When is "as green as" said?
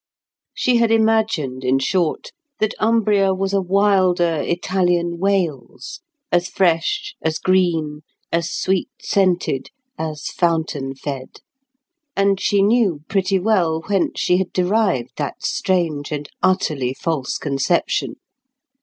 7.21-8.49